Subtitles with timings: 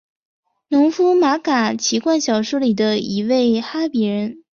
[0.69, 4.43] 农夫马嘎奇幻小说里的一位哈比人。